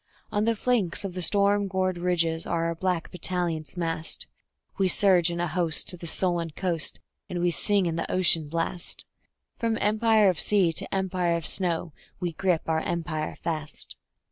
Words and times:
On 0.31 0.45
the 0.45 0.55
flanks 0.55 1.05
of 1.05 1.13
the 1.13 1.21
storm 1.21 1.67
gored 1.67 1.99
ridges 1.99 2.47
are 2.47 2.65
our 2.65 2.73
black 2.73 3.11
battalions 3.11 3.77
massed; 3.77 4.25
We 4.79 4.87
surge 4.87 5.29
in 5.29 5.39
a 5.39 5.45
host 5.47 5.89
to 5.89 5.95
the 5.97 6.07
sullen 6.07 6.49
coast, 6.49 6.99
and 7.29 7.39
we 7.39 7.51
sing 7.51 7.85
in 7.85 7.97
the 7.97 8.11
ocean 8.11 8.49
blast; 8.49 9.05
From 9.57 9.77
empire 9.79 10.27
of 10.29 10.39
sea 10.39 10.73
to 10.73 10.91
empire 10.91 11.37
of 11.37 11.45
snow 11.45 11.93
we 12.19 12.33
grip 12.33 12.63
our 12.67 12.79
empire 12.81 13.35
fast. 13.35 13.95